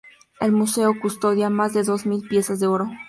El 0.39 0.51
museo 0.51 0.99
custodia 0.99 1.51
más 1.51 1.73
de 1.75 1.83
dos 1.83 2.07
mil 2.07 2.27
piezas 2.27 2.59
de 2.59 2.65
oro. 2.65 2.89